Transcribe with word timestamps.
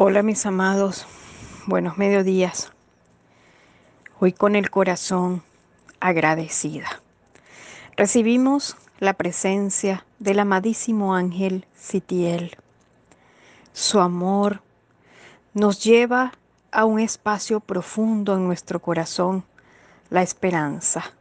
Hola 0.00 0.22
mis 0.22 0.46
amados, 0.46 1.06
buenos 1.66 1.98
mediodías. 1.98 2.70
Hoy 4.20 4.32
con 4.32 4.54
el 4.54 4.70
corazón 4.70 5.42
agradecida. 5.98 7.02
Recibimos 7.96 8.76
la 9.00 9.14
presencia 9.14 10.06
del 10.20 10.38
amadísimo 10.38 11.16
ángel 11.16 11.66
Sitiel. 11.74 12.56
Su 13.72 13.98
amor 13.98 14.62
nos 15.52 15.82
lleva 15.82 16.30
a 16.70 16.84
un 16.84 17.00
espacio 17.00 17.58
profundo 17.58 18.36
en 18.36 18.46
nuestro 18.46 18.80
corazón, 18.80 19.42
la 20.10 20.22
esperanza. 20.22 21.12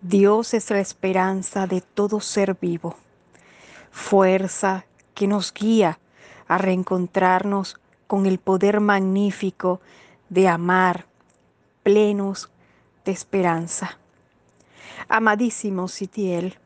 Dios 0.00 0.54
es 0.54 0.70
la 0.70 0.78
esperanza 0.78 1.66
de 1.66 1.80
todo 1.80 2.20
ser 2.20 2.54
vivo, 2.54 2.94
fuerza 3.90 4.84
que 5.12 5.26
nos 5.26 5.52
guía 5.52 5.98
a 6.50 6.58
reencontrarnos 6.58 7.79
con 8.10 8.26
el 8.26 8.40
poder 8.40 8.80
magnífico 8.80 9.80
de 10.30 10.48
amar, 10.48 11.06
plenos 11.84 12.50
de 13.04 13.12
esperanza. 13.12 14.00
Amadísimo 15.08 15.86
Sitiel, 15.86 16.58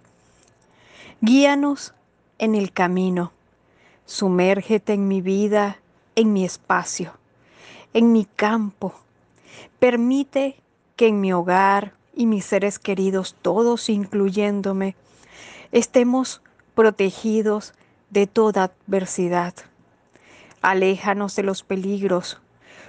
guíanos 1.20 1.92
en 2.38 2.54
el 2.54 2.72
camino, 2.72 3.30
sumérgete 4.06 4.94
en 4.94 5.06
mi 5.06 5.20
vida, 5.20 5.82
en 6.14 6.32
mi 6.32 6.46
espacio, 6.46 7.12
en 7.92 8.12
mi 8.12 8.24
campo. 8.24 8.94
Permite 9.78 10.56
que 10.96 11.08
en 11.08 11.20
mi 11.20 11.34
hogar 11.34 11.92
y 12.14 12.24
mis 12.24 12.46
seres 12.46 12.78
queridos, 12.78 13.36
todos 13.42 13.90
incluyéndome, 13.90 14.96
estemos 15.72 16.40
protegidos 16.74 17.74
de 18.08 18.26
toda 18.26 18.72
adversidad 18.86 19.54
Aléjanos 20.64 21.36
de 21.36 21.42
los 21.42 21.62
peligros, 21.62 22.40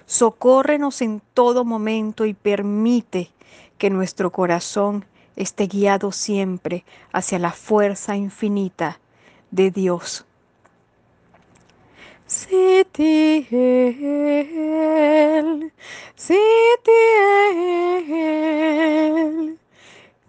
socórrenos 0.05 1.02
en 1.02 1.22
todo 1.33 1.66
momento 1.66 2.25
y 2.25 2.33
permite 2.33 3.31
que 3.77 3.89
nuestro 3.89 4.31
corazón 4.31 5.05
esté 5.36 5.67
guiado 5.67 6.13
siempre 6.13 6.85
hacia 7.11 7.38
la 7.38 7.52
fuerza 7.52 8.16
infinita 8.16 9.02
de 9.52 9.72
Dios. 9.72 10.25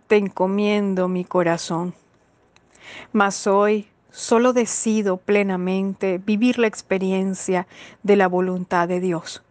Te 0.09 0.17
encomiendo 0.17 1.07
mi 1.07 1.25
corazón, 1.25 1.95
mas 3.13 3.47
hoy 3.47 3.89
Solo 4.17 4.55
decido 4.55 5.19
plenamente 5.19 6.17
vivir 6.17 6.59
la 6.59 6.67
experiencia 6.67 7.67
de 8.03 8.17
la 8.17 8.29
voluntad 8.29 8.89
de 8.89 8.99
Dios. 8.99 9.43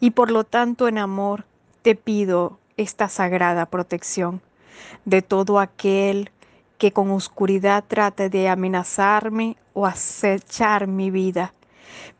Y 0.00 0.10
por 0.10 0.30
lo 0.30 0.44
tanto 0.44 0.86
en 0.86 0.98
amor 0.98 1.46
te 1.80 1.94
pido 1.94 2.58
esta 2.76 3.08
sagrada 3.08 3.64
protección 3.64 4.42
de 5.06 5.22
todo 5.22 5.58
aquel 5.58 6.30
que 6.76 6.92
con 6.92 7.10
oscuridad 7.10 7.84
trate 7.88 8.28
de 8.28 8.50
amenazarme 8.50 9.56
o 9.72 9.86
acechar 9.86 10.86
mi 10.86 11.10
vida. 11.10 11.54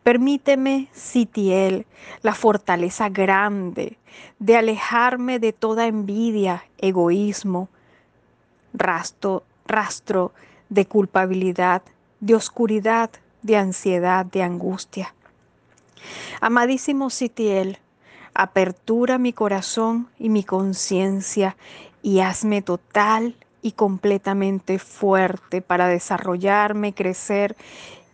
Permíteme, 0.03 0.89
Sitiel, 0.93 1.85
la 2.23 2.33
fortaleza 2.33 3.11
grande 3.11 3.99
de 4.39 4.57
alejarme 4.57 5.39
de 5.39 5.53
toda 5.53 5.87
envidia, 5.87 6.65
egoísmo, 6.79 7.69
rastro, 8.73 9.45
rastro 9.67 10.33
de 10.73 10.87
culpabilidad, 10.87 11.83
de 12.21 12.35
oscuridad, 12.35 13.11
de 13.43 13.59
ansiedad, 13.59 14.25
de 14.25 14.43
angustia. 14.43 15.15
Amadísimo 16.41 17.11
Sitiel, 17.11 17.79
apertura 18.33 19.19
mi 19.19 19.35
corazón 19.35 20.09
y 20.19 20.31
mi 20.31 20.45
conciencia 20.45 21.57
y 22.03 22.21
hazme 22.21 22.63
total 22.63 23.37
y 23.61 23.73
completamente 23.73 24.79
fuerte 24.79 25.61
para 25.61 25.89
desarrollarme, 25.89 26.95
crecer 26.95 27.55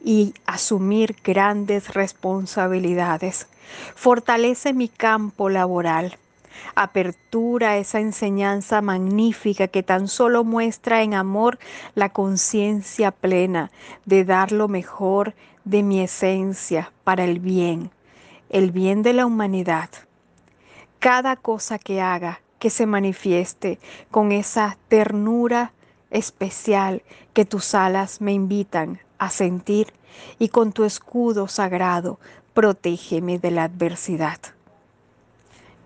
y 0.04 0.34
asumir 0.44 1.16
grandes 1.22 1.94
responsabilidades. 1.94 3.46
Fortalece 3.94 4.72
mi 4.72 4.88
campo 4.88 5.48
laboral 5.48 6.18
apertura, 6.74 7.78
esa 7.78 8.00
enseñanza 8.00 8.80
magnífica 8.80 9.68
que 9.68 9.82
tan 9.82 10.08
solo 10.08 10.44
muestra 10.44 11.02
en 11.02 11.14
amor 11.14 11.58
la 11.94 12.08
conciencia 12.10 13.10
plena 13.10 13.70
de 14.04 14.24
dar 14.24 14.52
lo 14.52 14.68
mejor 14.68 15.34
de 15.64 15.82
mi 15.82 16.00
esencia 16.00 16.92
para 17.04 17.24
el 17.24 17.40
bien, 17.40 17.90
el 18.48 18.70
bien 18.70 19.02
de 19.02 19.12
la 19.12 19.26
humanidad. 19.26 19.90
Cada 20.98 21.36
cosa 21.36 21.78
que 21.78 22.00
haga, 22.00 22.40
que 22.58 22.70
se 22.70 22.86
manifieste 22.86 23.78
con 24.10 24.32
esa 24.32 24.78
ternura 24.88 25.72
especial 26.10 27.02
que 27.32 27.44
tus 27.44 27.74
alas 27.74 28.20
me 28.20 28.32
invitan 28.32 29.00
a 29.18 29.30
sentir 29.30 29.92
y 30.38 30.48
con 30.48 30.72
tu 30.72 30.84
escudo 30.84 31.48
sagrado 31.48 32.18
protégeme 32.54 33.38
de 33.38 33.50
la 33.50 33.64
adversidad. 33.64 34.38